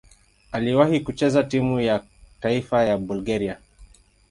Aliwahi 0.51 0.99
kucheza 0.99 1.43
timu 1.43 1.79
ya 1.79 2.03
taifa 2.39 2.83
ya 2.83 2.97
Bulgaria. 2.97 3.57